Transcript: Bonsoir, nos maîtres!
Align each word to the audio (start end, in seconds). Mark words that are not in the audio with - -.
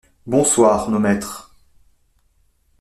Bonsoir, 0.25 0.89
nos 0.89 0.97
maîtres! 0.97 1.53